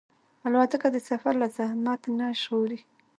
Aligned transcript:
الوتکه 0.45 0.87
د 0.91 0.97
سفر 1.09 1.33
له 1.41 1.47
زحمت 1.57 2.01
نه 2.17 2.27
ژغوري. 2.41 2.79